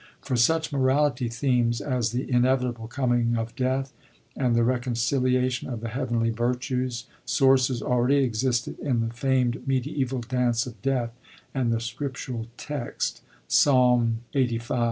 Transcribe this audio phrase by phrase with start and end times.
[0.19, 3.93] For such Morality themes as the inevitable coming of Death,
[4.35, 10.65] and the reconciliation of the heavenly virtues, sources already existed in the famed medieval Dance
[10.65, 11.13] of Death
[11.53, 14.79] and the scriptural text (Psalm Ixxxv.).